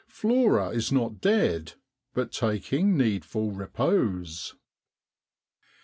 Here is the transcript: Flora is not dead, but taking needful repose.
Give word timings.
Flora 0.07 0.69
is 0.69 0.91
not 0.91 1.21
dead, 1.21 1.73
but 2.15 2.31
taking 2.31 2.97
needful 2.97 3.51
repose. 3.51 4.55